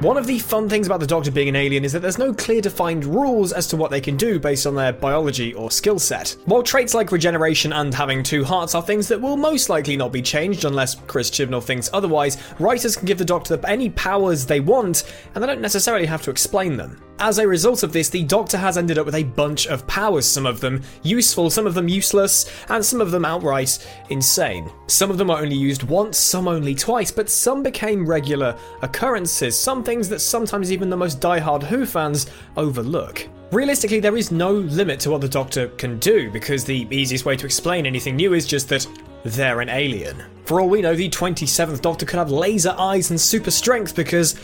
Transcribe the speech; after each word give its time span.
One 0.00 0.16
of 0.16 0.26
the 0.26 0.38
fun 0.38 0.66
things 0.66 0.86
about 0.86 1.00
the 1.00 1.06
Doctor 1.06 1.30
being 1.30 1.50
an 1.50 1.56
alien 1.56 1.84
is 1.84 1.92
that 1.92 2.00
there's 2.00 2.16
no 2.16 2.32
clear 2.32 2.62
defined 2.62 3.04
rules 3.04 3.52
as 3.52 3.66
to 3.66 3.76
what 3.76 3.90
they 3.90 4.00
can 4.00 4.16
do 4.16 4.40
based 4.40 4.66
on 4.66 4.74
their 4.74 4.94
biology 4.94 5.52
or 5.52 5.70
skill 5.70 5.98
set. 5.98 6.34
While 6.46 6.62
traits 6.62 6.94
like 6.94 7.12
regeneration 7.12 7.74
and 7.74 7.92
having 7.92 8.22
two 8.22 8.42
hearts 8.42 8.74
are 8.74 8.80
things 8.80 9.08
that 9.08 9.20
will 9.20 9.36
most 9.36 9.68
likely 9.68 9.98
not 9.98 10.10
be 10.10 10.22
changed 10.22 10.64
unless 10.64 10.94
Chris 11.06 11.30
Chibnall 11.30 11.62
thinks 11.62 11.90
otherwise, 11.92 12.38
writers 12.58 12.96
can 12.96 13.04
give 13.04 13.18
the 13.18 13.26
Doctor 13.26 13.60
any 13.66 13.90
powers 13.90 14.46
they 14.46 14.60
want, 14.60 15.04
and 15.34 15.44
they 15.44 15.46
don't 15.46 15.60
necessarily 15.60 16.06
have 16.06 16.22
to 16.22 16.30
explain 16.30 16.78
them. 16.78 16.98
As 17.22 17.36
a 17.36 17.46
result 17.46 17.82
of 17.82 17.92
this, 17.92 18.08
the 18.08 18.22
Doctor 18.22 18.56
has 18.56 18.78
ended 18.78 18.96
up 18.96 19.04
with 19.04 19.14
a 19.14 19.24
bunch 19.24 19.66
of 19.66 19.86
powers, 19.86 20.24
some 20.24 20.46
of 20.46 20.58
them 20.58 20.80
useful, 21.02 21.50
some 21.50 21.66
of 21.66 21.74
them 21.74 21.86
useless, 21.86 22.50
and 22.70 22.82
some 22.82 23.02
of 23.02 23.10
them 23.10 23.26
outright 23.26 23.86
insane. 24.08 24.70
Some 24.86 25.10
of 25.10 25.18
them 25.18 25.28
are 25.28 25.42
only 25.42 25.54
used 25.54 25.82
once, 25.82 26.16
some 26.16 26.48
only 26.48 26.74
twice, 26.74 27.10
but 27.10 27.28
some 27.28 27.62
became 27.62 28.06
regular 28.06 28.56
occurrences, 28.80 29.54
some 29.54 29.84
things 29.84 30.08
that 30.08 30.20
sometimes 30.20 30.72
even 30.72 30.88
the 30.88 30.96
most 30.96 31.20
die-hard 31.20 31.62
Who 31.62 31.84
fans 31.84 32.24
overlook. 32.56 33.28
Realistically, 33.52 34.00
there 34.00 34.16
is 34.16 34.32
no 34.32 34.52
limit 34.52 34.98
to 35.00 35.10
what 35.10 35.20
the 35.20 35.28
Doctor 35.28 35.68
can 35.68 35.98
do, 35.98 36.30
because 36.30 36.64
the 36.64 36.88
easiest 36.90 37.26
way 37.26 37.36
to 37.36 37.44
explain 37.44 37.84
anything 37.84 38.16
new 38.16 38.32
is 38.32 38.46
just 38.46 38.66
that 38.70 38.86
they're 39.24 39.60
an 39.60 39.68
alien. 39.68 40.24
For 40.46 40.58
all 40.58 40.70
we 40.70 40.80
know, 40.80 40.94
the 40.94 41.10
27th 41.10 41.82
Doctor 41.82 42.06
could 42.06 42.18
have 42.18 42.30
laser 42.30 42.74
eyes 42.78 43.10
and 43.10 43.20
super 43.20 43.50
strength 43.50 43.94
because 43.94 44.40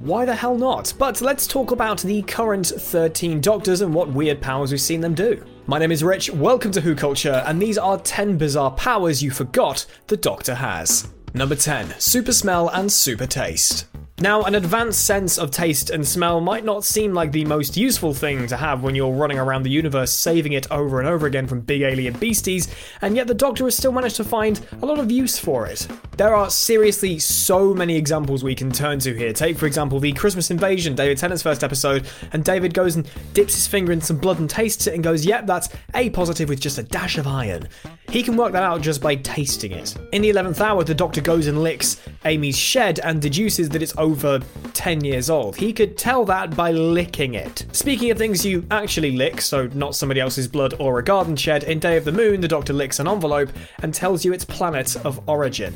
why 0.00 0.24
the 0.24 0.34
hell 0.34 0.56
not? 0.56 0.94
But 0.98 1.20
let's 1.20 1.46
talk 1.46 1.72
about 1.72 2.00
the 2.00 2.22
current 2.22 2.66
13 2.66 3.40
Doctors 3.40 3.82
and 3.82 3.92
what 3.92 4.08
weird 4.08 4.40
powers 4.40 4.72
we've 4.72 4.80
seen 4.80 5.02
them 5.02 5.14
do. 5.14 5.44
My 5.66 5.78
name 5.78 5.92
is 5.92 6.02
Rich, 6.02 6.30
welcome 6.30 6.72
to 6.72 6.80
Who 6.80 6.94
Culture, 6.94 7.42
and 7.46 7.60
these 7.60 7.76
are 7.76 7.98
10 7.98 8.38
bizarre 8.38 8.70
powers 8.70 9.22
you 9.22 9.30
forgot 9.30 9.84
the 10.06 10.16
Doctor 10.16 10.54
has. 10.54 11.08
Number 11.34 11.54
10 11.54 12.00
Super 12.00 12.32
Smell 12.32 12.70
and 12.70 12.90
Super 12.90 13.26
Taste. 13.26 13.86
Now, 14.22 14.42
an 14.42 14.54
advanced 14.54 15.06
sense 15.06 15.38
of 15.38 15.50
taste 15.50 15.88
and 15.88 16.06
smell 16.06 16.42
might 16.42 16.62
not 16.62 16.84
seem 16.84 17.14
like 17.14 17.32
the 17.32 17.46
most 17.46 17.74
useful 17.74 18.12
thing 18.12 18.46
to 18.48 18.56
have 18.58 18.82
when 18.82 18.94
you're 18.94 19.14
running 19.14 19.38
around 19.38 19.62
the 19.62 19.70
universe 19.70 20.12
saving 20.12 20.52
it 20.52 20.70
over 20.70 21.00
and 21.00 21.08
over 21.08 21.26
again 21.26 21.46
from 21.46 21.62
big 21.62 21.80
alien 21.80 22.12
beasties, 22.18 22.68
and 23.00 23.16
yet 23.16 23.28
the 23.28 23.34
Doctor 23.34 23.64
has 23.64 23.78
still 23.78 23.92
managed 23.92 24.16
to 24.16 24.24
find 24.24 24.60
a 24.82 24.86
lot 24.86 24.98
of 24.98 25.10
use 25.10 25.38
for 25.38 25.66
it. 25.66 25.88
There 26.18 26.34
are 26.34 26.50
seriously 26.50 27.18
so 27.18 27.72
many 27.72 27.96
examples 27.96 28.44
we 28.44 28.54
can 28.54 28.70
turn 28.70 28.98
to 28.98 29.14
here. 29.14 29.32
Take, 29.32 29.56
for 29.56 29.64
example, 29.64 29.98
the 29.98 30.12
Christmas 30.12 30.50
Invasion, 30.50 30.94
David 30.94 31.16
Tennant's 31.16 31.42
first 31.42 31.64
episode, 31.64 32.06
and 32.32 32.44
David 32.44 32.74
goes 32.74 32.96
and 32.96 33.08
dips 33.32 33.54
his 33.54 33.66
finger 33.66 33.90
in 33.90 34.02
some 34.02 34.18
blood 34.18 34.38
and 34.38 34.50
tastes 34.50 34.86
it 34.86 34.92
and 34.92 35.02
goes, 35.02 35.24
yep, 35.24 35.46
that's 35.46 35.70
A 35.94 36.10
positive 36.10 36.50
with 36.50 36.60
just 36.60 36.76
a 36.76 36.82
dash 36.82 37.16
of 37.16 37.26
iron. 37.26 37.68
He 38.10 38.22
can 38.22 38.36
work 38.36 38.52
that 38.52 38.64
out 38.64 38.82
just 38.82 39.00
by 39.00 39.14
tasting 39.14 39.70
it. 39.70 39.96
In 40.12 40.20
the 40.20 40.30
11th 40.30 40.60
hour, 40.60 40.84
the 40.84 40.94
Doctor 40.94 41.20
goes 41.20 41.46
and 41.46 41.62
licks 41.62 42.02
Amy's 42.24 42.58
shed 42.58 42.98
and 43.02 43.22
deduces 43.22 43.68
that 43.70 43.82
it's 43.82 43.96
over 44.10 44.40
10 44.74 45.04
years 45.04 45.30
old. 45.30 45.56
He 45.56 45.72
could 45.72 45.96
tell 45.96 46.24
that 46.24 46.56
by 46.56 46.72
licking 46.72 47.34
it. 47.34 47.64
Speaking 47.72 48.10
of 48.10 48.18
things 48.18 48.44
you 48.44 48.66
actually 48.70 49.12
lick, 49.12 49.40
so 49.40 49.68
not 49.68 49.94
somebody 49.94 50.20
else's 50.20 50.48
blood 50.48 50.74
or 50.78 50.98
a 50.98 51.04
garden 51.04 51.36
shed, 51.36 51.64
in 51.64 51.78
Day 51.78 51.96
of 51.96 52.04
the 52.04 52.12
Moon, 52.12 52.40
the 52.40 52.48
Doctor 52.48 52.72
licks 52.72 52.98
an 52.98 53.06
envelope 53.06 53.50
and 53.82 53.94
tells 53.94 54.24
you 54.24 54.32
its 54.32 54.44
planet 54.44 54.96
of 55.04 55.28
origin. 55.28 55.74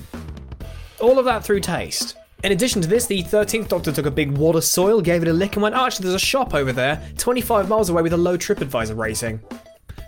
All 1.01 1.19
of 1.19 1.25
that 1.27 1.45
through 1.45 1.61
taste. 1.61 2.17
In 2.43 2.53
addition 2.53 2.83
to 2.83 2.89
this, 2.89 3.07
the 3.07 3.23
13th 3.23 3.69
Doctor 3.69 3.93
took 3.93 4.07
a 4.07 4.11
big 4.11 4.37
wad 4.37 4.57
of 4.57 4.65
soil, 4.65 5.01
gave 5.01 5.23
it 5.23 5.29
a 5.29 5.33
lick, 5.33 5.55
and 5.55 5.63
went, 5.63 5.75
actually, 5.75 6.05
there's 6.05 6.23
a 6.23 6.27
shop 6.27 6.55
over 6.55 6.73
there, 6.73 7.03
25 7.17 7.69
miles 7.69 7.89
away 7.89 8.03
with 8.03 8.13
a 8.13 8.19
low 8.19 8.37
TripAdvisor 8.37 8.97
rating. 8.97 9.41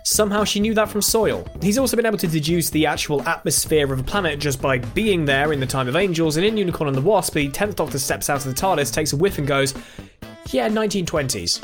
Somehow 0.09 0.45
she 0.45 0.61
knew 0.61 0.73
that 0.73 0.87
from 0.87 1.01
soil. 1.01 1.45
He's 1.61 1.77
also 1.77 1.97
been 1.97 2.05
able 2.05 2.17
to 2.19 2.27
deduce 2.27 2.69
the 2.69 2.85
actual 2.85 3.21
atmosphere 3.27 3.91
of 3.91 3.99
a 3.99 4.03
planet 4.03 4.39
just 4.39 4.61
by 4.61 4.77
being 4.77 5.25
there 5.25 5.51
in 5.51 5.59
the 5.59 5.65
time 5.65 5.89
of 5.89 5.97
angels, 5.97 6.37
and 6.37 6.45
in 6.45 6.55
Unicorn 6.55 6.87
and 6.87 6.95
the 6.95 7.01
Wasp, 7.01 7.33
the 7.33 7.49
10th 7.49 7.75
Doctor 7.75 7.99
steps 7.99 8.29
out 8.29 8.37
of 8.37 8.45
the 8.45 8.53
TARDIS, 8.53 8.93
takes 8.93 9.11
a 9.11 9.17
whiff, 9.17 9.37
and 9.37 9.45
goes, 9.45 9.73
Yeah, 10.49 10.69
1920s. 10.69 11.61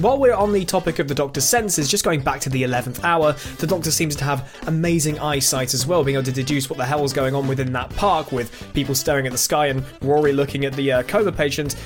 While 0.00 0.18
we're 0.18 0.34
on 0.34 0.54
the 0.54 0.64
topic 0.64 0.98
of 0.98 1.06
the 1.06 1.14
Doctor's 1.14 1.44
senses, 1.44 1.88
just 1.90 2.02
going 2.02 2.22
back 2.22 2.40
to 2.40 2.50
the 2.50 2.62
11th 2.62 3.04
hour, 3.04 3.34
the 3.58 3.66
Doctor 3.66 3.90
seems 3.90 4.16
to 4.16 4.24
have 4.24 4.50
amazing 4.66 5.18
eyesight 5.18 5.74
as 5.74 5.86
well, 5.86 6.02
being 6.02 6.16
able 6.16 6.24
to 6.24 6.32
deduce 6.32 6.70
what 6.70 6.78
the 6.78 6.84
hell's 6.86 7.12
going 7.12 7.34
on 7.34 7.46
within 7.46 7.74
that 7.74 7.90
park 7.90 8.32
with 8.32 8.72
people 8.72 8.94
staring 8.94 9.26
at 9.26 9.32
the 9.32 9.38
sky 9.38 9.66
and 9.66 9.84
Rory 10.00 10.32
looking 10.32 10.64
at 10.64 10.72
the 10.72 10.90
uh, 10.90 11.02
coma 11.02 11.30
patient 11.30 11.76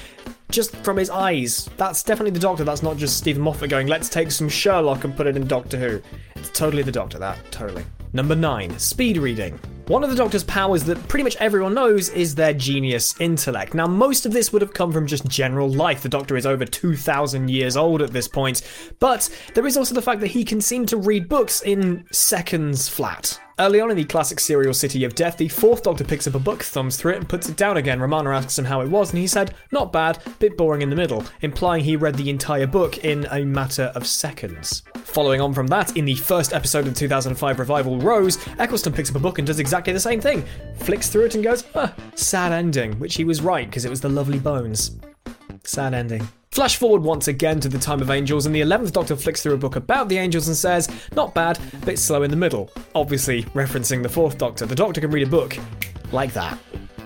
just 0.51 0.75
from 0.77 0.97
his 0.97 1.11
eyes. 1.11 1.69
That's 1.77 2.03
definitely 2.03 2.33
the 2.33 2.41
Doctor. 2.41 2.65
That's 2.65 2.83
not 2.83 2.97
just 2.97 3.19
Steven 3.19 3.43
Moffat 3.43 3.71
going, 3.71 3.87
let's 3.87 4.09
take 4.09 4.31
some 4.31 4.49
Sherlock 4.49 5.05
and 5.05 5.17
put 5.17 5.27
it 5.27 5.37
in 5.37 5.47
Doctor 5.47 5.79
Who. 5.79 6.03
It's 6.37 6.51
totally 6.51 6.83
the 6.83 6.93
Doctor, 6.93 7.19
that. 7.19 7.39
Totally. 7.51 7.85
Number 8.13 8.35
9. 8.35 8.79
Speed 8.79 9.19
reading. 9.19 9.59
One 9.89 10.05
of 10.05 10.11
the 10.11 10.17
Doctor's 10.17 10.45
powers 10.45 10.85
that 10.85 11.09
pretty 11.09 11.25
much 11.25 11.37
everyone 11.37 11.73
knows 11.73 12.11
is 12.11 12.35
their 12.35 12.53
genius 12.53 13.19
intellect. 13.23 13.73
Now, 13.73 13.87
most 13.87 14.27
of 14.27 14.35
this 14.35 14.53
would 14.53 14.61
have 14.61 14.75
come 14.75 14.93
from 14.93 15.07
just 15.07 15.27
general 15.27 15.67
life. 15.67 16.03
The 16.03 16.11
Doctor 16.11 16.37
is 16.37 16.45
over 16.45 16.67
2,000 16.67 17.49
years 17.49 17.75
old 17.75 18.03
at 18.03 18.13
this 18.13 18.29
point. 18.29 18.61
But 18.99 19.31
there 19.55 19.67
is 19.67 19.79
also 19.79 19.95
the 19.95 20.03
fact 20.03 20.21
that 20.21 20.27
he 20.27 20.45
can 20.45 20.61
seem 20.61 20.85
to 20.87 20.99
read 20.99 21.27
books 21.27 21.63
in 21.63 22.05
seconds 22.13 22.87
flat. 22.87 23.41
Early 23.59 23.81
on 23.81 23.91
in 23.91 23.97
the 23.97 24.05
classic 24.05 24.41
serial 24.41 24.75
City 24.75 25.05
of 25.05 25.15
Death, 25.15 25.39
the 25.39 25.49
fourth 25.49 25.85
Doctor 25.85 26.05
picks 26.05 26.27
up 26.27 26.35
a 26.35 26.39
book, 26.39 26.63
thumbs 26.63 26.99
through 26.99 27.13
it, 27.13 27.17
and 27.17 27.29
puts 27.29 27.49
it 27.49 27.57
down 27.57 27.79
again. 27.79 27.99
Romana 27.99 28.33
asks 28.33 28.59
him 28.59 28.67
how 28.67 28.83
it 28.83 28.91
was, 28.91 29.09
and 29.11 29.19
he 29.19 29.27
said, 29.27 29.55
Not 29.73 29.91
bad, 29.91 30.19
bit 30.39 30.59
boring 30.59 30.83
in 30.83 30.91
the 30.91 30.97
middle, 30.97 31.25
implying 31.41 31.83
he 31.83 31.97
read 31.97 32.17
the 32.17 32.29
entire 32.29 32.67
book 32.67 33.05
in 33.07 33.27
a 33.31 33.43
matter 33.43 33.91
of 33.95 34.07
seconds. 34.07 34.83
Following 35.09 35.41
on 35.41 35.55
from 35.55 35.67
that, 35.69 35.97
in 35.97 36.05
the 36.05 36.15
first 36.15 36.53
episode 36.53 36.87
of 36.87 36.93
the 36.93 37.01
2005 37.01 37.59
revival 37.59 37.99
Rose, 37.99 38.39
Eccleston 38.59 38.93
picks 38.93 39.09
up 39.09 39.17
a 39.17 39.19
book 39.19 39.39
and 39.39 39.47
does 39.47 39.59
exactly 39.59 39.93
the 39.93 39.99
same 39.99 40.21
thing. 40.21 40.45
Flicks 40.77 41.09
through 41.09 41.25
it 41.25 41.35
and 41.35 41.43
goes, 41.43 41.65
sad 42.15 42.53
ending, 42.53 42.93
which 42.99 43.15
he 43.15 43.25
was 43.25 43.41
right 43.41 43.67
because 43.67 43.87
it 43.87 43.91
was 43.91 44.03
the 44.03 44.09
lovely 44.09 44.39
bones. 44.39 44.97
Sad 45.65 45.95
ending. 45.95 46.29
Flash 46.51 46.77
forward 46.77 47.03
once 47.03 47.27
again 47.27 47.59
to 47.61 47.71
the 47.71 47.79
time 47.79 48.03
of 48.03 48.11
angels, 48.11 48.45
and 48.45 48.55
the 48.55 48.61
11th 48.61 48.93
Doctor 48.93 49.17
flicks 49.17 49.43
through 49.43 49.55
a 49.55 49.59
book 49.59 49.77
about 49.77 50.11
the 50.11 50.19
angels 50.19 50.47
and 50.47 50.57
says, 50.57 50.89
Not 51.17 51.35
bad, 51.35 51.59
bit 51.87 51.99
slow 51.99 52.23
in 52.23 52.31
the 52.31 52.37
middle. 52.37 52.71
Obviously, 52.95 53.45
referencing 53.55 54.03
the 54.03 54.09
4th 54.09 54.37
Doctor. 54.37 54.67
The 54.67 54.75
Doctor 54.75 55.01
can 55.01 55.11
read 55.11 55.27
a 55.27 55.31
book 55.31 55.57
like 56.13 56.33
that. 56.35 56.59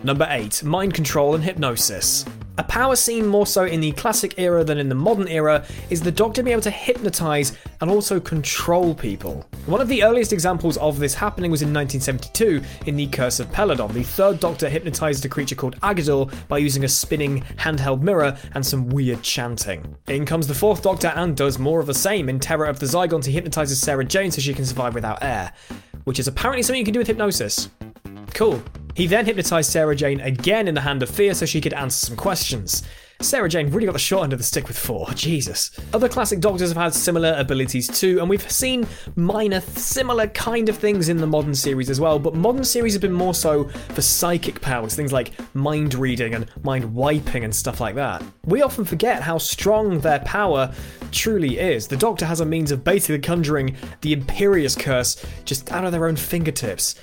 Number 0.05 0.27
8 0.29 0.65
Mind 0.65 0.95
Control 0.95 1.37
and 1.37 1.45
Hypnosis. 1.45 2.25
A 2.59 2.65
power 2.65 2.97
seen 2.97 3.27
more 3.27 3.47
so 3.47 3.65
in 3.65 3.81
the 3.81 3.93
classic 3.93 4.35
era 4.37 4.63
than 4.65 4.77
in 4.77 4.89
the 4.89 4.95
modern 4.95 5.29
era 5.29 5.65
is 5.91 6.03
the 6.03 6.11
Doctor 6.11 6.43
being 6.43 6.53
able 6.53 6.63
to 6.63 6.71
hypnotise 6.71 7.57
and 7.81 7.89
also 7.89 8.19
control 8.21 8.95
people. 8.95 9.47
One 9.67 9.81
of 9.81 9.89
the 9.89 10.03
earliest 10.03 10.33
examples 10.33 10.77
of 10.77 10.99
this 10.99 11.15
happening 11.15 11.51
was 11.51 11.63
in 11.63 11.73
1972 11.73 12.63
in 12.87 12.97
The 12.97 13.07
Curse 13.07 13.41
of 13.41 13.51
Peladon. 13.53 13.93
The 13.93 14.03
third 14.03 14.41
Doctor 14.41 14.69
hypnotised 14.69 15.25
a 15.25 15.29
creature 15.29 15.55
called 15.55 15.81
Aggedor 15.81 16.31
by 16.49 16.59
using 16.59 16.85
a 16.85 16.89
spinning 16.89 17.43
handheld 17.57 18.03
mirror 18.03 18.37
and 18.55 18.67
some 18.67 18.89
weird 18.91 19.23
chanting. 19.23 19.97
In 20.09 20.27
comes 20.27 20.47
the 20.47 20.55
fourth 20.55 20.83
Doctor 20.83 21.09
and 21.09 21.37
does 21.37 21.59
more 21.59 21.81
of 21.81 21.87
the 21.87 21.95
same. 21.95 22.29
In 22.29 22.41
Terror 22.41 22.67
of 22.67 22.81
the 22.81 22.87
Zygons, 22.87 23.25
he 23.25 23.33
hypnotises 23.33 23.81
Sarah 23.81 24.05
Jane 24.05 24.33
so 24.33 24.43
she 24.43 24.53
can 24.53 24.67
survive 24.67 24.95
without 24.95 25.23
air, 25.23 25.53
which 26.05 26.19
is 26.19 26.27
apparently 26.27 26.63
something 26.63 26.81
you 26.81 26.85
can 26.85 26.93
do 26.93 27.01
with 27.01 27.07
hypnosis. 27.07 27.71
Cool. 28.35 28.63
He 28.94 29.06
then 29.06 29.25
hypnotised 29.25 29.71
Sarah 29.71 29.97
Jane 29.97 30.21
again 30.21 30.69
in 30.69 30.75
the 30.75 30.81
Hand 30.81 31.03
of 31.03 31.11
Fear 31.11 31.35
so 31.35 31.47
she 31.47 31.61
could 31.61 31.73
answer 31.73 32.06
some 32.06 32.17
questions. 32.17 32.83
Sarah 33.23 33.49
Jane 33.49 33.71
really 33.71 33.87
got 33.87 33.93
the 33.93 34.00
short 34.00 34.25
end 34.25 34.33
of 34.33 34.41
the 34.41 34.44
stick 34.44 34.67
with 34.67 34.77
four. 34.77 35.06
Jesus. 35.15 35.71
Other 35.94 36.09
classic 36.09 36.41
Doctors 36.41 36.71
have 36.71 36.77
had 36.77 36.93
similar 36.93 37.35
abilities 37.39 37.87
too, 37.87 38.19
and 38.19 38.29
we've 38.29 38.50
seen 38.50 38.87
minor, 39.15 39.61
similar 39.61 40.27
kind 40.29 40.69
of 40.69 40.77
things 40.77 41.09
in 41.09 41.19
the 41.19 41.27
modern 41.27 41.55
series 41.55 41.89
as 41.89 42.00
well, 42.00 42.19
but 42.19 42.35
modern 42.35 42.65
series 42.65 42.93
have 42.94 43.03
been 43.03 43.12
more 43.12 43.35
so 43.35 43.69
for 43.69 44.03
psychic 44.03 44.61
powers, 44.61 44.94
things 44.94 45.12
like 45.12 45.33
mind 45.55 45.94
reading 45.94 46.35
and 46.35 46.50
mind 46.65 46.93
wiping 46.93 47.44
and 47.44 47.55
stuff 47.55 47.81
like 47.81 47.94
that. 47.94 48.23
We 48.44 48.62
often 48.62 48.85
forget 48.85 49.23
how 49.23 49.39
strong 49.39 50.00
their 50.00 50.21
power 50.21 50.73
truly 51.12 51.59
is. 51.61 51.87
The 51.87 51.97
Doctor 51.97 52.27
has 52.27 52.41
a 52.41 52.47
means 52.47 52.73
of 52.73 52.83
basically 52.83 53.21
conjuring 53.21 53.77
the 54.00 54.17
Imperius 54.17 54.77
curse 54.77 55.25
just 55.44 55.71
out 55.71 55.85
of 55.85 55.93
their 55.93 56.06
own 56.06 56.17
fingertips. 56.17 56.97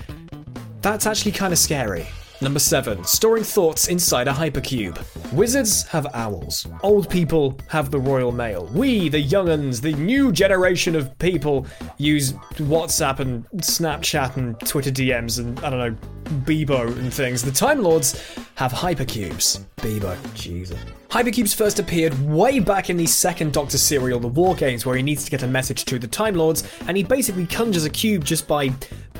That's 0.82 1.06
actually 1.06 1.32
kind 1.32 1.52
of 1.52 1.58
scary. 1.58 2.06
Number 2.42 2.58
7. 2.58 3.04
Storing 3.04 3.44
thoughts 3.44 3.88
inside 3.88 4.26
a 4.26 4.32
hypercube. 4.32 4.98
Wizards 5.30 5.86
have 5.88 6.06
owls. 6.14 6.66
Old 6.82 7.10
people 7.10 7.58
have 7.68 7.90
the 7.90 7.98
Royal 7.98 8.32
Mail. 8.32 8.64
We, 8.72 9.10
the 9.10 9.22
younguns, 9.22 9.82
the 9.82 9.92
new 9.92 10.32
generation 10.32 10.96
of 10.96 11.18
people, 11.18 11.66
use 11.98 12.32
WhatsApp 12.54 13.18
and 13.18 13.46
Snapchat 13.56 14.38
and 14.38 14.58
Twitter 14.60 14.90
DMs 14.90 15.38
and, 15.38 15.60
I 15.60 15.68
don't 15.68 15.78
know, 15.80 16.08
Bebo 16.44 16.86
and 16.96 17.12
things. 17.12 17.42
The 17.42 17.52
Time 17.52 17.82
Lords 17.82 18.18
have 18.54 18.72
hypercubes. 18.72 19.62
Bebo, 19.76 20.16
Jesus. 20.34 20.78
Hypercubes 21.10 21.54
first 21.54 21.78
appeared 21.78 22.18
way 22.26 22.60
back 22.60 22.88
in 22.88 22.96
the 22.96 23.04
second 23.04 23.52
Doctor 23.52 23.76
serial, 23.76 24.20
The 24.20 24.28
War 24.28 24.54
Games, 24.54 24.86
where 24.86 24.96
he 24.96 25.02
needs 25.02 25.24
to 25.24 25.30
get 25.30 25.42
a 25.42 25.46
message 25.46 25.84
to 25.86 25.98
the 25.98 26.06
Time 26.06 26.36
Lords, 26.36 26.62
and 26.86 26.96
he 26.96 27.02
basically 27.02 27.46
conjures 27.46 27.84
a 27.84 27.90
cube 27.90 28.24
just 28.24 28.46
by 28.46 28.72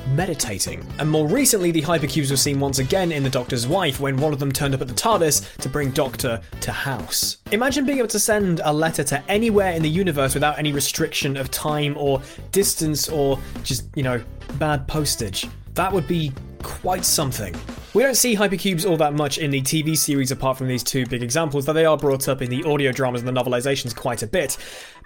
meditating. 0.09 0.85
And 0.99 1.09
more 1.09 1.27
recently, 1.27 1.71
the 1.71 1.81
hypercubes 1.81 2.31
were 2.31 2.37
seen 2.37 2.59
once 2.59 2.79
again 2.79 3.11
in 3.11 3.23
The 3.23 3.29
Doctor's 3.29 3.67
Wife 3.67 3.99
when 3.99 4.17
one 4.17 4.33
of 4.33 4.39
them 4.39 4.51
turned 4.51 4.73
up 4.73 4.81
at 4.81 4.87
the 4.87 4.93
TARDIS 4.93 5.57
to 5.57 5.69
bring 5.69 5.91
Doctor 5.91 6.41
to 6.61 6.71
house. 6.71 7.37
Imagine 7.51 7.85
being 7.85 7.99
able 7.99 8.07
to 8.09 8.19
send 8.19 8.61
a 8.63 8.73
letter 8.73 9.03
to 9.05 9.23
anywhere 9.29 9.71
in 9.73 9.81
the 9.81 9.89
universe 9.89 10.33
without 10.33 10.59
any 10.59 10.71
restriction 10.71 11.37
of 11.37 11.51
time 11.51 11.95
or 11.97 12.21
distance 12.51 13.09
or 13.09 13.39
just, 13.63 13.85
you 13.95 14.03
know, 14.03 14.21
bad 14.59 14.87
postage. 14.87 15.47
That 15.73 15.91
would 15.91 16.07
be 16.07 16.31
quite 16.61 17.05
something. 17.05 17.55
We 17.93 18.03
don't 18.03 18.15
see 18.15 18.35
hypercubes 18.35 18.89
all 18.89 18.97
that 18.97 19.13
much 19.13 19.37
in 19.37 19.51
the 19.51 19.61
TV 19.61 19.97
series 19.97 20.31
apart 20.31 20.57
from 20.57 20.67
these 20.67 20.83
two 20.83 21.05
big 21.05 21.23
examples, 21.23 21.65
though 21.65 21.73
they 21.73 21.85
are 21.85 21.97
brought 21.97 22.27
up 22.27 22.41
in 22.41 22.49
the 22.49 22.63
audio 22.63 22.91
dramas 22.91 23.21
and 23.21 23.27
the 23.27 23.41
novelizations 23.41 23.95
quite 23.95 24.23
a 24.23 24.27
bit, 24.27 24.57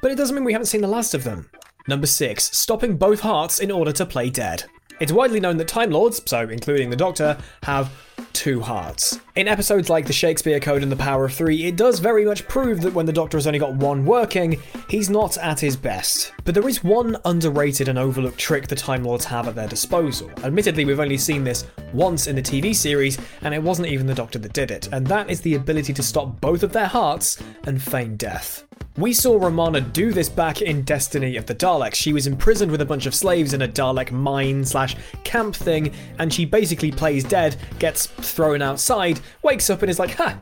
but 0.02 0.12
it 0.12 0.16
doesn't 0.16 0.36
mean 0.36 0.44
we 0.44 0.54
haven't 0.54 0.68
seen 0.68 0.82
the 0.82 0.88
last 0.88 1.14
of 1.14 1.24
them. 1.24 1.50
Number 1.88 2.08
6. 2.08 2.58
Stopping 2.58 2.98
both 2.98 3.20
hearts 3.20 3.60
in 3.60 3.72
order 3.72 3.92
to 3.92 4.06
play 4.06 4.30
dead. 4.30 4.66
It's 5.00 5.12
widely 5.12 5.40
known 5.40 5.58
that 5.58 5.68
Time 5.68 5.92
Lords, 5.92 6.22
so 6.26 6.48
including 6.48 6.90
the 6.90 6.96
Doctor, 6.96 7.38
have 7.64 7.92
two 8.32 8.62
hearts. 8.62 9.20
In 9.36 9.48
episodes 9.48 9.90
like 9.90 10.06
the 10.06 10.14
Shakespeare 10.14 10.60
Code 10.60 10.84
and 10.84 10.92
the 10.92 10.96
Power 10.96 11.26
of 11.26 11.34
Three, 11.34 11.66
it 11.66 11.76
does 11.76 12.00
very 12.00 12.24
much 12.24 12.48
prove 12.48 12.82
that 12.82 12.94
when 12.94 13.06
the 13.06 13.14
Doctor 13.14 13.38
has 13.38 13.48
only 13.48 13.60
got 13.60 13.74
one 13.74 14.06
working, 14.06 14.62
he's 14.90 15.10
not 15.10 15.38
at 15.38 15.60
his 15.60 15.76
best. 15.76 16.34
But 16.44 16.54
there 16.54 16.68
is 16.68 16.84
one 16.84 17.18
underrated 17.26 17.88
and 17.88 18.00
overlooked 18.00 18.38
trick 18.38 18.68
the 18.68 18.76
Time 18.76 19.04
Lords 19.04 19.26
have 19.26 19.48
at 19.48 19.56
their 19.56 19.68
disposal. 19.68 20.32
Admittedly, 20.44 20.86
we've 20.86 21.00
only 21.00 21.18
seen 21.18 21.44
this 21.44 21.66
once 21.94 22.28
in 22.28 22.36
the 22.36 22.42
TV 22.42 22.74
series, 22.74 23.18
and 23.42 23.54
it 23.54 23.64
wasn't 23.64 23.88
even 23.88 24.08
the 24.08 24.14
Doctor 24.14 24.40
that 24.40 24.54
did 24.54 24.72
it, 24.72 24.88
and 24.94 25.06
that 25.08 25.30
is 25.30 25.42
the 25.42 25.56
ability 25.56 25.94
to 25.94 26.04
stop 26.04 26.40
both 26.40 26.64
of 26.64 26.72
their 26.72 26.88
hearts 26.88 27.42
and 27.66 27.82
feign 27.82 28.16
death. 28.16 28.66
We 28.98 29.12
saw 29.12 29.36
Romana 29.36 29.82
do 29.82 30.14
this 30.14 30.30
back 30.30 30.62
in 30.62 30.84
Destiny 30.84 31.36
of 31.36 31.46
the 31.46 31.54
Daleks. 31.54 31.96
She 31.96 32.14
was 32.14 32.28
imprisoned 32.28 32.72
with 32.72 32.80
a 32.80 32.86
bunch 32.86 33.06
of 33.06 33.14
slaves 33.14 33.54
in 33.54 33.62
a 33.62 33.68
Dalek 33.68 34.12
mine 34.12 34.64
slash 34.64 34.96
camp 35.26 35.54
thing, 35.54 35.94
and 36.18 36.34
she 36.34 36.46
basically 36.46 36.92
plays 36.92 37.26
dead, 37.26 37.58
gets 37.78 38.06
thrown 38.06 38.62
outside, 38.62 39.20
wakes 39.44 39.70
up, 39.70 39.82
and 39.82 39.92
is 39.92 40.00
like, 40.00 40.12
ha, 40.12 40.40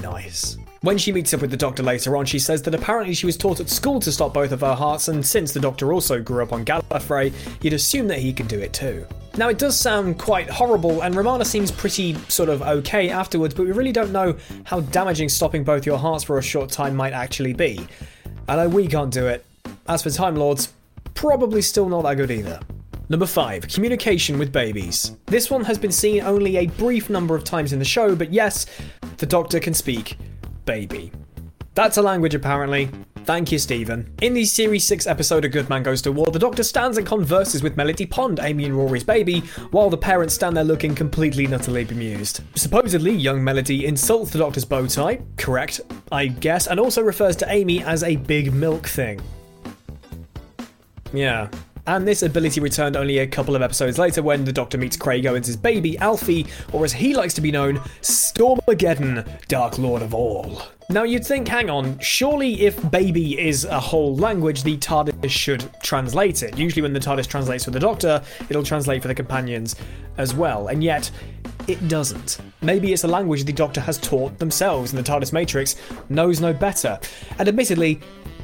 nice. 0.00 0.56
When 0.82 0.98
she 0.98 1.12
meets 1.12 1.32
up 1.32 1.40
with 1.40 1.52
the 1.52 1.56
Doctor 1.56 1.84
later 1.84 2.16
on, 2.16 2.26
she 2.26 2.40
says 2.40 2.60
that 2.62 2.74
apparently 2.74 3.14
she 3.14 3.24
was 3.24 3.36
taught 3.36 3.60
at 3.60 3.70
school 3.70 4.00
to 4.00 4.10
stop 4.10 4.34
both 4.34 4.50
of 4.50 4.62
her 4.62 4.74
hearts, 4.74 5.06
and 5.06 5.24
since 5.24 5.52
the 5.52 5.60
Doctor 5.60 5.92
also 5.92 6.20
grew 6.20 6.42
up 6.42 6.52
on 6.52 6.64
Gallifrey, 6.64 7.32
you'd 7.62 7.72
assume 7.72 8.08
that 8.08 8.18
he 8.18 8.32
could 8.32 8.48
do 8.48 8.58
it 8.58 8.72
too. 8.72 9.06
Now, 9.36 9.48
it 9.48 9.58
does 9.58 9.78
sound 9.78 10.18
quite 10.18 10.50
horrible, 10.50 11.02
and 11.02 11.14
Romana 11.14 11.44
seems 11.44 11.70
pretty 11.70 12.16
sort 12.26 12.48
of 12.48 12.62
okay 12.62 13.10
afterwards, 13.10 13.54
but 13.54 13.64
we 13.64 13.70
really 13.70 13.92
don't 13.92 14.10
know 14.10 14.36
how 14.64 14.80
damaging 14.80 15.28
stopping 15.28 15.62
both 15.62 15.86
your 15.86 15.98
hearts 15.98 16.24
for 16.24 16.38
a 16.38 16.42
short 16.42 16.68
time 16.68 16.96
might 16.96 17.12
actually 17.12 17.52
be. 17.52 17.86
I 18.48 18.56
know 18.56 18.68
we 18.68 18.88
can't 18.88 19.12
do 19.12 19.28
it. 19.28 19.46
As 19.86 20.02
for 20.02 20.10
Time 20.10 20.34
Lords, 20.34 20.72
probably 21.14 21.62
still 21.62 21.88
not 21.88 22.02
that 22.02 22.16
good 22.16 22.32
either. 22.32 22.58
Number 23.08 23.26
5. 23.26 23.68
Communication 23.68 24.36
with 24.36 24.50
babies. 24.50 25.12
This 25.26 25.48
one 25.48 25.62
has 25.62 25.78
been 25.78 25.92
seen 25.92 26.22
only 26.22 26.56
a 26.56 26.66
brief 26.66 27.08
number 27.08 27.36
of 27.36 27.44
times 27.44 27.72
in 27.72 27.78
the 27.78 27.84
show, 27.84 28.16
but 28.16 28.32
yes, 28.32 28.66
the 29.18 29.26
Doctor 29.26 29.60
can 29.60 29.74
speak 29.74 30.16
baby. 30.64 31.12
That's 31.74 31.96
a 31.96 32.02
language 32.02 32.34
apparently. 32.34 32.90
Thank 33.24 33.52
you, 33.52 33.58
Steven. 33.58 34.12
In 34.20 34.34
the 34.34 34.44
Series 34.44 34.84
6 34.86 35.06
episode 35.06 35.44
A 35.44 35.48
Good 35.48 35.68
Man 35.68 35.84
Goes 35.84 36.02
to 36.02 36.12
War, 36.12 36.26
the 36.32 36.40
Doctor 36.40 36.64
stands 36.64 36.98
and 36.98 37.06
converses 37.06 37.62
with 37.62 37.76
Melody 37.76 38.04
Pond, 38.04 38.40
Amy 38.42 38.64
and 38.64 38.76
Rory's 38.76 39.04
baby, 39.04 39.40
while 39.70 39.88
the 39.88 39.96
parents 39.96 40.34
stand 40.34 40.56
there 40.56 40.64
looking 40.64 40.92
completely 40.92 41.44
and 41.44 41.54
utterly 41.54 41.84
bemused. 41.84 42.40
Supposedly, 42.56 43.12
young 43.12 43.42
Melody 43.44 43.86
insults 43.86 44.32
the 44.32 44.38
Doctor's 44.38 44.64
bow 44.64 44.88
tie, 44.88 45.20
correct, 45.36 45.80
I 46.10 46.26
guess, 46.26 46.66
and 46.66 46.80
also 46.80 47.00
refers 47.00 47.36
to 47.36 47.46
Amy 47.48 47.84
as 47.84 48.02
a 48.02 48.16
big 48.16 48.52
milk 48.52 48.88
thing. 48.88 49.20
Yeah, 51.12 51.48
and 51.86 52.06
this 52.06 52.22
ability 52.22 52.60
returned 52.60 52.96
only 52.96 53.18
a 53.18 53.26
couple 53.26 53.56
of 53.56 53.62
episodes 53.62 53.98
later 53.98 54.22
when 54.22 54.44
the 54.44 54.52
Doctor 54.52 54.78
meets 54.78 54.96
Craig 54.96 55.26
Owens' 55.26 55.56
baby, 55.56 55.98
Alfie, 55.98 56.46
or 56.72 56.84
as 56.84 56.92
he 56.92 57.14
likes 57.14 57.34
to 57.34 57.40
be 57.40 57.50
known, 57.50 57.78
Stormageddon, 58.02 59.46
Dark 59.48 59.78
Lord 59.78 60.02
of 60.02 60.14
all. 60.14 60.62
Now 60.88 61.02
you'd 61.04 61.26
think, 61.26 61.48
hang 61.48 61.70
on, 61.70 61.98
surely 61.98 62.62
if 62.62 62.90
baby 62.90 63.40
is 63.40 63.64
a 63.64 63.80
whole 63.80 64.14
language, 64.14 64.62
the 64.62 64.76
TARDIS 64.76 65.30
should 65.30 65.68
translate 65.82 66.42
it. 66.42 66.58
Usually 66.58 66.82
when 66.82 66.92
the 66.92 67.00
TARDIS 67.00 67.26
translates 67.26 67.64
for 67.64 67.70
the 67.70 67.80
Doctor, 67.80 68.22
it'll 68.48 68.62
translate 68.62 69.02
for 69.02 69.08
the 69.08 69.14
companions 69.14 69.74
as 70.18 70.34
well, 70.34 70.68
and 70.68 70.84
yet 70.84 71.10
it 71.66 71.88
doesn't. 71.88 72.38
Maybe 72.60 72.92
it's 72.92 73.04
a 73.04 73.08
language 73.08 73.44
the 73.44 73.52
Doctor 73.52 73.80
has 73.80 73.98
taught 73.98 74.38
themselves, 74.38 74.92
and 74.92 75.04
the 75.04 75.10
TARDIS 75.10 75.32
Matrix 75.32 75.76
knows 76.08 76.40
no 76.40 76.52
better. 76.52 77.00
And 77.38 77.48
admittedly, 77.48 78.00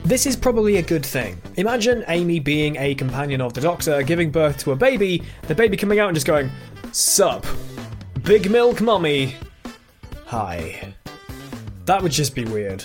this 0.09 0.25
is 0.25 0.37
probably 0.37 0.79
a 0.79 0.83
good 0.83 1.05
thing. 1.05 1.39
Imagine 1.57 2.03
Amy 2.09 2.41
being 2.41 2.77
a 2.77 2.95
companion 2.95 3.43
of 3.43 3.53
the 3.53 3.61
Doctor, 3.61 4.03
giving 4.03 4.31
birth 4.31 4.57
to 4.59 4.73
a 4.73 4.77
baby, 4.77 5.23
the 5.43 5.55
baby 5.55 5.77
coming 5.77 5.99
out 5.99 6.09
and 6.09 6.17
just 6.17 6.27
going, 6.27 6.51
Sup, 6.93 7.47
Big 8.23 8.51
Milk 8.51 8.81
Mummy. 8.81 9.37
Hi. 10.25 10.95
That 11.85 12.03
would 12.03 12.13
just 12.13 12.35
be 12.35 12.47
weird. 12.47 12.83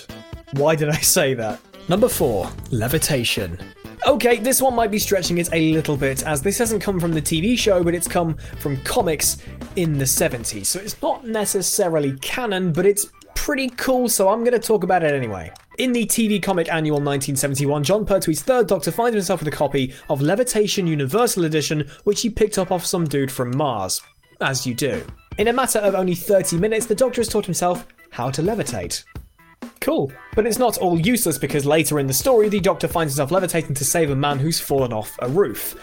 Why 0.52 0.76
did 0.76 0.90
I 0.90 0.98
say 1.00 1.32
that? 1.32 1.60
Number 1.88 2.10
4. 2.10 2.50
Levitation. 2.70 3.58
Okay, 4.06 4.36
this 4.36 4.60
one 4.60 4.74
might 4.74 4.90
be 4.90 4.98
stretching 4.98 5.38
it 5.38 5.48
a 5.54 5.72
little 5.72 5.96
bit, 5.96 6.22
as 6.24 6.42
this 6.42 6.58
hasn't 6.58 6.82
come 6.82 7.00
from 7.00 7.12
the 7.12 7.22
TV 7.22 7.58
show, 7.58 7.82
but 7.82 7.94
it's 7.94 8.06
come 8.06 8.36
from 8.60 8.76
comics 8.82 9.38
in 9.76 9.96
the 9.96 10.04
70s. 10.04 10.66
So 10.66 10.78
it's 10.78 11.00
not 11.00 11.26
necessarily 11.26 12.18
canon, 12.18 12.70
but 12.70 12.84
it's 12.84 13.06
pretty 13.34 13.70
cool, 13.70 14.10
so 14.10 14.28
I'm 14.28 14.40
going 14.40 14.52
to 14.52 14.58
talk 14.58 14.84
about 14.84 15.02
it 15.02 15.14
anyway. 15.14 15.50
In 15.76 15.92
the 15.92 16.06
TV 16.06 16.40
comic 16.40 16.72
annual 16.72 16.98
1971, 16.98 17.82
Jon 17.82 18.06
Pertwee's 18.06 18.42
third 18.42 18.68
Doctor 18.68 18.92
finds 18.92 19.16
himself 19.16 19.40
with 19.40 19.52
a 19.52 19.56
copy 19.56 19.92
of 20.08 20.22
Levitation 20.22 20.86
Universal 20.86 21.44
Edition, 21.44 21.90
which 22.04 22.20
he 22.20 22.30
picked 22.30 22.58
up 22.58 22.70
off 22.70 22.86
some 22.86 23.04
dude 23.04 23.32
from 23.32 23.56
Mars. 23.56 24.00
As 24.40 24.64
you 24.64 24.72
do. 24.74 25.04
In 25.36 25.48
a 25.48 25.52
matter 25.52 25.80
of 25.80 25.96
only 25.96 26.14
30 26.14 26.58
minutes, 26.58 26.86
the 26.86 26.94
Doctor 26.94 27.20
has 27.20 27.28
taught 27.28 27.44
himself 27.44 27.88
how 28.10 28.30
to 28.30 28.40
levitate. 28.40 29.02
Cool. 29.80 30.12
But 30.36 30.46
it's 30.46 30.60
not 30.60 30.78
all 30.78 30.98
useless 30.98 31.38
because 31.38 31.66
later 31.66 31.98
in 31.98 32.06
the 32.06 32.14
story, 32.14 32.48
the 32.48 32.60
Doctor 32.60 32.86
finds 32.86 33.14
himself 33.14 33.32
levitating 33.32 33.74
to 33.74 33.84
save 33.84 34.10
a 34.10 34.16
man 34.16 34.38
who's 34.38 34.60
fallen 34.60 34.92
off 34.92 35.18
a 35.22 35.28
roof. 35.28 35.74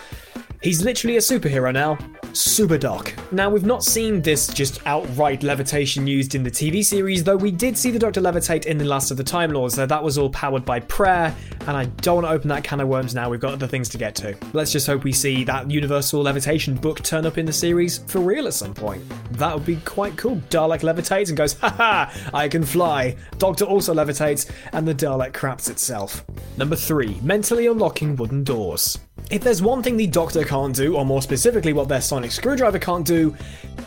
He's 0.62 0.86
literally 0.86 1.18
a 1.18 1.22
superhero 1.22 1.74
now. 1.74 1.98
Super 2.34 2.78
Doc. 2.78 3.14
Now, 3.32 3.50
we've 3.50 3.66
not 3.66 3.84
seen 3.84 4.22
this 4.22 4.48
just 4.48 4.86
outright 4.86 5.44
levitation 5.44 6.08
used 6.08 6.36
in 6.36 6.44
the 6.44 6.52
TV 6.52 6.84
series, 6.84 7.24
though 7.24 7.36
we 7.36 7.52
did 7.52 7.78
see 7.78 7.92
the 7.92 8.00
Doctor 8.00 8.22
levitate 8.22 8.66
in 8.66 8.78
The 8.78 8.86
Last 8.86 9.12
of 9.12 9.18
the 9.18 9.24
Time 9.24 9.52
Lords, 9.52 9.76
so 9.76 9.86
that 9.86 10.04
was 10.04 10.18
all 10.18 10.30
powered 10.30 10.64
by 10.66 10.80
prayer, 10.80 11.36
and 11.68 11.78
I 11.78 11.86
don't 11.86 12.16
want 12.16 12.28
to 12.28 12.32
open 12.32 12.48
that 12.50 12.64
can 12.64 12.80
of 12.80 12.88
worms 12.88 13.14
now, 13.14 13.30
we've 13.30 13.40
got 13.40 13.54
other 13.54 13.68
things 13.68 13.90
to 13.90 13.98
get 13.98 14.16
to. 14.16 14.38
Let's 14.54 14.72
just 14.72 14.88
hope 14.88 15.04
we 15.04 15.12
see 15.12 15.44
that 15.44 15.70
Universal 15.70 16.22
Levitation 16.22 16.76
book 16.76 17.02
turn 17.04 17.26
up 17.26 17.38
in 17.38 17.46
the 17.46 17.54
series 17.54 18.00
for 18.00 18.20
real 18.20 18.48
at 18.48 18.54
some 18.54 18.74
point. 18.74 19.04
That 19.32 19.54
would 19.54 19.66
be 19.66 19.78
quite 19.78 20.18
cool. 20.18 20.38
Dalek 20.50 20.82
levitates 20.82 21.30
and 21.30 21.38
goes, 21.38 21.54
haha, 21.54 22.12
I 22.34 22.48
can 22.48 22.64
fly. 22.64 23.18
Doctor 23.38 23.66
also 23.66 23.94
levitates, 23.94 24.50
and 24.74 24.88
the 24.88 24.96
Dalek 24.96 25.34
craps 25.34 25.70
itself. 25.70 26.26
Number 26.58 26.76
3. 26.76 27.20
Mentally 27.22 27.68
unlocking 27.68 28.16
wooden 28.16 28.44
doors. 28.44 29.00
If 29.32 29.46
there's 29.46 29.62
one 29.62 29.82
thing 29.82 29.96
the 29.96 30.08
Doctor 30.08 30.44
can't 30.44 30.76
do, 30.76 30.98
or 30.98 31.06
more 31.06 31.22
specifically 31.22 31.72
what 31.72 31.88
their 31.88 32.02
sonic 32.02 32.32
screwdriver 32.32 32.80
can't 32.80 33.08
do, 33.08 33.34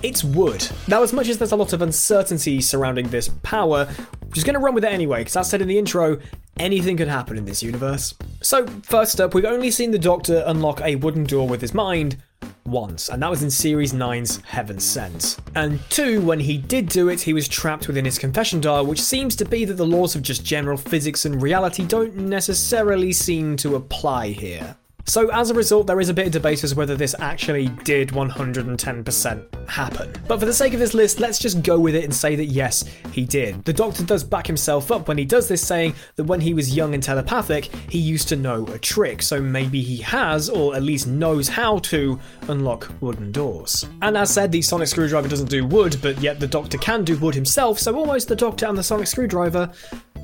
it's 0.02 0.24
wood. 0.24 0.66
Now, 0.88 1.02
as 1.02 1.12
much 1.12 1.28
as 1.28 1.36
there's 1.36 1.52
a 1.52 1.56
lot 1.56 1.74
of 1.74 1.82
uncertainty 1.82 2.62
surrounding 2.62 3.10
this 3.10 3.28
power, 3.42 3.86
we're 4.22 4.32
just 4.32 4.46
going 4.46 4.54
to 4.54 4.60
run 4.60 4.74
with 4.74 4.84
it 4.84 4.92
anyway, 4.92 5.18
because 5.18 5.36
as 5.36 5.50
said 5.50 5.60
in 5.60 5.68
the 5.68 5.78
intro, 5.78 6.18
anything 6.58 6.96
could 6.96 7.08
happen 7.08 7.36
in 7.36 7.44
this 7.44 7.62
universe. 7.62 8.14
So, 8.40 8.66
first 8.84 9.20
up, 9.20 9.34
we've 9.34 9.44
only 9.44 9.70
seen 9.70 9.90
the 9.90 9.98
Doctor 9.98 10.42
unlock 10.46 10.80
a 10.80 10.96
wooden 10.96 11.24
door 11.24 11.46
with 11.46 11.60
his 11.60 11.74
mind 11.74 12.16
once, 12.64 13.10
and 13.10 13.22
that 13.22 13.28
was 13.28 13.42
in 13.42 13.50
Series 13.50 13.92
9's 13.92 14.38
Heaven 14.46 14.80
Sent. 14.80 15.36
And 15.54 15.78
two, 15.90 16.22
when 16.22 16.40
he 16.40 16.56
did 16.56 16.88
do 16.88 17.10
it, 17.10 17.20
he 17.20 17.34
was 17.34 17.48
trapped 17.48 17.86
within 17.86 18.06
his 18.06 18.18
confession 18.18 18.62
dial, 18.62 18.86
which 18.86 19.02
seems 19.02 19.36
to 19.36 19.44
be 19.44 19.66
that 19.66 19.74
the 19.74 19.84
laws 19.84 20.14
of 20.14 20.22
just 20.22 20.42
general 20.42 20.78
physics 20.78 21.26
and 21.26 21.42
reality 21.42 21.84
don't 21.84 22.16
necessarily 22.16 23.12
seem 23.12 23.58
to 23.58 23.76
apply 23.76 24.28
here. 24.28 24.74
So, 25.06 25.28
as 25.30 25.50
a 25.50 25.54
result, 25.54 25.86
there 25.86 26.00
is 26.00 26.08
a 26.08 26.14
bit 26.14 26.26
of 26.26 26.32
debate 26.32 26.64
as 26.64 26.74
whether 26.74 26.96
this 26.96 27.14
actually 27.18 27.68
did 27.84 28.08
110% 28.08 29.68
happen. 29.68 30.12
But 30.26 30.40
for 30.40 30.46
the 30.46 30.52
sake 30.52 30.72
of 30.72 30.80
this 30.80 30.94
list, 30.94 31.20
let's 31.20 31.38
just 31.38 31.62
go 31.62 31.78
with 31.78 31.94
it 31.94 32.04
and 32.04 32.14
say 32.14 32.36
that 32.36 32.46
yes, 32.46 32.84
he 33.12 33.24
did. 33.24 33.64
The 33.64 33.72
Doctor 33.72 34.02
does 34.02 34.24
back 34.24 34.46
himself 34.46 34.90
up 34.90 35.06
when 35.06 35.18
he 35.18 35.26
does 35.26 35.46
this, 35.46 35.66
saying 35.66 35.94
that 36.16 36.24
when 36.24 36.40
he 36.40 36.54
was 36.54 36.74
young 36.74 36.94
and 36.94 37.02
telepathic, 37.02 37.66
he 37.90 37.98
used 37.98 38.28
to 38.28 38.36
know 38.36 38.66
a 38.68 38.78
trick, 38.78 39.20
so 39.20 39.40
maybe 39.40 39.82
he 39.82 39.98
has, 39.98 40.48
or 40.48 40.74
at 40.74 40.82
least 40.82 41.06
knows 41.06 41.48
how 41.48 41.78
to, 41.78 42.18
unlock 42.48 42.90
wooden 43.00 43.30
doors. 43.30 43.86
And 44.00 44.16
as 44.16 44.32
said, 44.32 44.52
the 44.52 44.62
sonic 44.62 44.88
screwdriver 44.88 45.28
doesn't 45.28 45.50
do 45.50 45.66
wood, 45.66 45.98
but 46.00 46.18
yet 46.22 46.40
the 46.40 46.46
Doctor 46.46 46.78
can 46.78 47.04
do 47.04 47.18
wood 47.18 47.34
himself, 47.34 47.78
so 47.78 47.94
almost 47.94 48.28
the 48.28 48.36
Doctor 48.36 48.66
and 48.66 48.78
the 48.78 48.82
sonic 48.82 49.06
screwdriver 49.06 49.70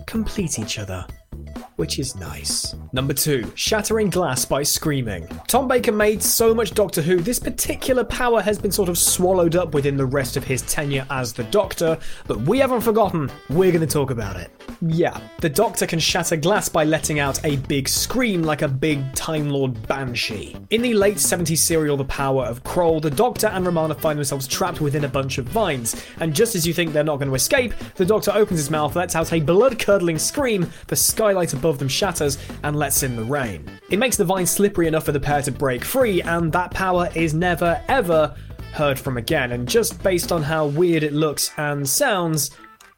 complete 0.06 0.58
each 0.58 0.78
other 0.78 1.06
which 1.80 1.98
is 1.98 2.14
nice. 2.14 2.74
Number 2.92 3.14
two, 3.14 3.50
shattering 3.54 4.10
glass 4.10 4.44
by 4.44 4.62
screaming. 4.62 5.26
Tom 5.46 5.66
Baker 5.66 5.92
made 5.92 6.22
so 6.22 6.54
much 6.54 6.72
Doctor 6.72 7.00
Who, 7.00 7.20
this 7.20 7.38
particular 7.38 8.04
power 8.04 8.42
has 8.42 8.58
been 8.58 8.70
sort 8.70 8.90
of 8.90 8.98
swallowed 8.98 9.56
up 9.56 9.72
within 9.72 9.96
the 9.96 10.04
rest 10.04 10.36
of 10.36 10.44
his 10.44 10.60
tenure 10.62 11.06
as 11.08 11.32
the 11.32 11.44
Doctor, 11.44 11.96
but 12.26 12.42
we 12.42 12.58
haven't 12.58 12.82
forgotten, 12.82 13.30
we're 13.48 13.72
going 13.72 13.80
to 13.80 13.86
talk 13.86 14.10
about 14.10 14.36
it. 14.36 14.50
Yeah, 14.82 15.18
the 15.40 15.48
Doctor 15.48 15.86
can 15.86 15.98
shatter 15.98 16.36
glass 16.36 16.68
by 16.68 16.84
letting 16.84 17.18
out 17.18 17.42
a 17.46 17.56
big 17.56 17.88
scream 17.88 18.42
like 18.42 18.60
a 18.60 18.68
big 18.68 19.14
Time 19.14 19.48
Lord 19.48 19.86
banshee. 19.88 20.56
In 20.68 20.82
the 20.82 20.92
late 20.92 21.16
70s 21.16 21.58
serial 21.58 21.96
The 21.96 22.04
Power 22.04 22.44
of 22.44 22.62
Kroll, 22.62 23.00
the 23.00 23.10
Doctor 23.10 23.46
and 23.46 23.64
Romana 23.64 23.94
find 23.94 24.18
themselves 24.18 24.46
trapped 24.46 24.82
within 24.82 25.04
a 25.04 25.08
bunch 25.08 25.38
of 25.38 25.46
vines, 25.46 26.04
and 26.18 26.34
just 26.34 26.54
as 26.54 26.66
you 26.66 26.74
think 26.74 26.92
they're 26.92 27.04
not 27.04 27.16
going 27.16 27.28
to 27.28 27.34
escape, 27.34 27.72
the 27.94 28.04
Doctor 28.04 28.32
opens 28.34 28.60
his 28.60 28.70
mouth, 28.70 28.96
lets 28.96 29.16
out 29.16 29.32
a 29.32 29.40
blood 29.40 29.78
curdling 29.78 30.18
scream, 30.18 30.70
the 30.88 30.96
skylight 30.96 31.54
above 31.54 31.69
them 31.78 31.88
shatters, 31.88 32.38
and 32.62 32.76
lets 32.76 33.02
in 33.02 33.16
the 33.16 33.24
rain. 33.24 33.70
It 33.90 33.98
makes 33.98 34.16
the 34.16 34.24
vine 34.24 34.46
slippery 34.46 34.88
enough 34.88 35.04
for 35.04 35.12
the 35.12 35.20
pair 35.20 35.42
to 35.42 35.52
break 35.52 35.84
free, 35.84 36.22
and 36.22 36.52
that 36.52 36.72
power 36.72 37.08
is 37.14 37.34
never, 37.34 37.82
ever 37.88 38.34
heard 38.72 38.98
from 38.98 39.16
again. 39.16 39.52
And 39.52 39.68
just 39.68 40.02
based 40.02 40.32
on 40.32 40.42
how 40.42 40.66
weird 40.66 41.02
it 41.02 41.12
looks 41.12 41.52
and 41.56 41.88
sounds, 41.88 42.50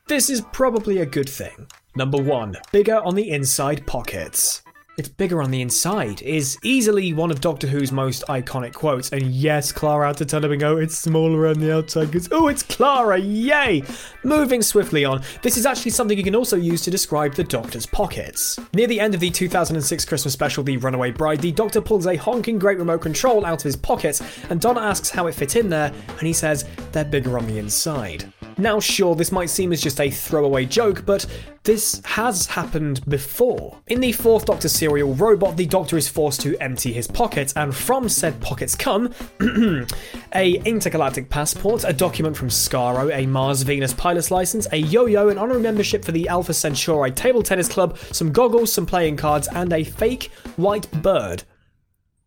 this 0.07 0.31
is 0.31 0.43
probably 0.53 0.99
a 0.99 1.07
good 1.07 1.29
thing. 1.29 1.67
Number 1.95 2.21
1. 2.21 2.57
Bigger 2.73 3.01
on 3.01 3.15
the 3.15 3.31
inside 3.31 3.87
pockets. 3.87 4.63
It's 4.99 5.09
bigger 5.09 5.43
on 5.43 5.51
the 5.51 5.63
inside 5.63 6.21
is 6.21 6.59
easily 6.63 7.15
one 7.15 7.31
of 7.31 7.41
Doctor 7.41 7.67
Who's 7.67 7.91
most 7.91 8.25
iconic 8.29 8.75
quotes. 8.75 9.11
And 9.11 9.23
yes, 9.23 9.73
Clara 9.73 10.09
had 10.09 10.19
to 10.19 10.27
tell 10.27 10.45
him, 10.45 10.63
oh, 10.63 10.77
it's 10.77 10.99
smaller 10.99 11.47
on 11.47 11.61
the 11.61 11.75
outside 11.75 12.11
because, 12.11 12.29
oh, 12.31 12.49
it's 12.49 12.63
Clara, 12.63 13.19
yay! 13.19 13.83
Moving 14.23 14.61
swiftly 14.61 15.07
on, 15.07 15.23
this 15.41 15.57
is 15.57 15.65
actually 15.65 15.93
something 15.93 16.19
you 16.19 16.23
can 16.23 16.37
also 16.37 16.59
use 16.59 16.83
to 16.83 16.91
describe 16.91 17.33
the 17.35 17.43
Doctor's 17.43 17.87
pockets. 17.87 18.59
Near 18.75 18.87
the 18.87 19.01
end 19.01 19.15
of 19.15 19.21
the 19.21 19.31
2006 19.31 20.05
Christmas 20.05 20.35
special, 20.35 20.63
The 20.63 20.77
Runaway 20.77 21.13
Bride, 21.13 21.41
the 21.41 21.53
Doctor 21.53 21.81
pulls 21.81 22.07
a 22.07 22.17
honking 22.17 22.59
great 22.59 22.79
remote 22.79 23.01
control 23.01 23.47
out 23.47 23.61
of 23.61 23.65
his 23.65 23.77
pocket, 23.77 24.21
and 24.51 24.61
Donna 24.61 24.81
asks 24.81 25.09
how 25.09 25.27
it 25.27 25.35
fit 25.35 25.57
in 25.57 25.71
there, 25.71 25.91
and 26.09 26.27
he 26.27 26.35
says, 26.35 26.67
they're 26.93 27.03
bigger 27.07 27.39
on 27.39 27.47
the 27.47 27.59
inside. 27.59 28.31
Now, 28.59 28.81
sure, 28.81 29.15
this 29.15 29.33
might 29.33 29.51
seem 29.51 29.73
as 29.73 29.81
just 29.81 30.01
a 30.01 30.11
throwaway 30.11 30.67
joke, 30.67 31.05
but 31.07 31.27
this 31.65 32.03
has 32.05 32.47
happened 32.47 33.05
before. 33.09 33.79
In 33.87 34.01
the 34.01 34.13
fourth 34.13 34.47
Doctor 34.47 34.69
serial 34.69 35.15
Robot, 35.15 35.57
the 35.57 35.67
Doctor 35.67 35.97
is 35.97 36.09
forced 36.09 36.41
to 36.43 36.57
empty 36.59 36.93
his 36.93 37.07
pockets, 37.07 37.53
and 37.55 37.75
from 37.75 38.09
said 38.09 38.41
pockets 38.41 38.75
come 38.75 39.13
a 40.35 40.55
intergalactic 40.65 41.31
passport, 41.31 41.85
a 41.85 41.93
document 41.93 42.37
from 42.37 42.49
Skaro, 42.49 43.15
a 43.15 43.27
Mars 43.27 43.63
Venus 43.63 43.95
pilot's 43.95 44.31
license, 44.31 44.67
a 44.73 44.77
yo-yo, 44.77 45.29
an 45.29 45.39
honorary 45.39 45.63
membership 45.63 46.05
for 46.05 46.13
the 46.13 46.29
Alpha 46.29 46.53
Centauri 46.53 47.11
table 47.11 47.43
tennis 47.43 47.69
club, 47.69 47.97
some 48.11 48.33
goggles, 48.33 48.73
some 48.73 48.87
playing 48.87 49.17
cards, 49.17 49.49
and 49.55 49.73
a 49.73 49.85
fake 49.85 50.31
white 50.57 50.91
bird. 51.03 51.45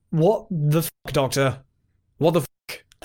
What 0.10 0.48
the 0.50 0.90
Doctor? 1.08 1.60
What 2.18 2.32
the 2.32 2.46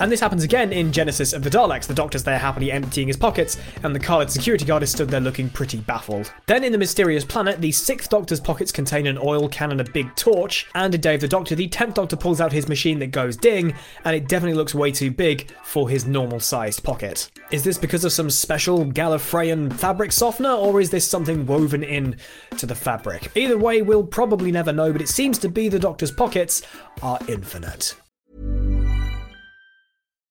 and 0.01 0.11
this 0.11 0.19
happens 0.19 0.43
again 0.43 0.73
in 0.73 0.91
Genesis 0.91 1.31
of 1.31 1.43
the 1.43 1.49
Daleks. 1.49 1.85
The 1.85 1.93
Doctor's 1.93 2.23
there 2.23 2.39
happily 2.39 2.71
emptying 2.71 3.07
his 3.07 3.17
pockets, 3.17 3.57
and 3.83 3.95
the 3.95 3.99
Kaled 3.99 4.31
security 4.31 4.65
guard 4.65 4.81
is 4.81 4.91
stood 4.91 5.09
there 5.09 5.21
looking 5.21 5.47
pretty 5.47 5.77
baffled. 5.77 6.33
Then 6.47 6.63
in 6.63 6.71
The 6.71 6.77
Mysterious 6.79 7.23
Planet, 7.23 7.61
the 7.61 7.71
Sixth 7.71 8.09
Doctor's 8.09 8.39
pockets 8.39 8.71
contain 8.71 9.05
an 9.05 9.19
oil 9.19 9.47
can 9.47 9.71
and 9.71 9.79
a 9.79 9.83
big 9.83 10.15
torch, 10.15 10.65
and 10.73 10.93
in 10.95 10.99
Day 10.99 11.15
of 11.15 11.21
the 11.21 11.27
Doctor, 11.27 11.53
the 11.53 11.67
Tenth 11.67 11.93
Doctor 11.93 12.15
pulls 12.15 12.41
out 12.41 12.51
his 12.51 12.67
machine 12.67 12.97
that 12.97 13.11
goes 13.11 13.37
ding, 13.37 13.75
and 14.03 14.15
it 14.15 14.27
definitely 14.27 14.57
looks 14.57 14.73
way 14.73 14.91
too 14.91 15.11
big 15.11 15.51
for 15.63 15.87
his 15.87 16.07
normal 16.07 16.39
sized 16.39 16.83
pocket. 16.83 17.29
Is 17.51 17.63
this 17.63 17.77
because 17.77 18.03
of 18.03 18.11
some 18.11 18.31
special 18.31 18.85
Gallifreyan 18.85 19.71
fabric 19.71 20.11
softener, 20.11 20.53
or 20.53 20.81
is 20.81 20.89
this 20.89 21.07
something 21.07 21.45
woven 21.45 21.83
in 21.83 22.17
to 22.57 22.65
the 22.65 22.73
fabric? 22.75 23.29
Either 23.35 23.57
way, 23.57 23.83
we'll 23.83 24.03
probably 24.03 24.51
never 24.51 24.73
know, 24.73 24.91
but 24.91 25.01
it 25.01 25.09
seems 25.09 25.37
to 25.37 25.47
be 25.49 25.69
the 25.69 25.77
Doctor's 25.77 26.11
pockets 26.11 26.63
are 27.03 27.19
infinite. 27.27 27.95